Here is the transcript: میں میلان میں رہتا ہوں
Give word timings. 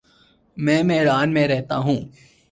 میں 0.57 0.81
میلان 0.83 1.33
میں 1.33 1.47
رہتا 1.47 1.77
ہوں 1.77 1.99